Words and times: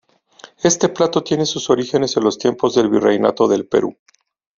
Este 0.63 0.89
plato 0.89 1.23
tiene 1.23 1.45
sus 1.45 1.69
orígenes 1.69 2.17
en 2.17 2.23
los 2.23 2.39
tiempos 2.39 2.73
del 2.73 2.89
Virreinato 2.89 3.47
del 3.47 3.67
Perú. 3.67 3.95